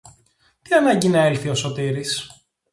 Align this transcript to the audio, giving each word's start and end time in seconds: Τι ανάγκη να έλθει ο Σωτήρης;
Τι 0.61 0.75
ανάγκη 0.75 1.07
να 1.07 1.19
έλθει 1.25 1.49
ο 1.49 1.55
Σωτήρης; 1.55 2.29